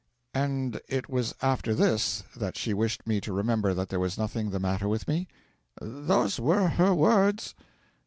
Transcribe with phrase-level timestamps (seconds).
[0.33, 4.49] 'And it was after this that she wished me to remember that there was nothing
[4.49, 5.27] the matter with me?'
[5.79, 7.53] 'Those were her words.'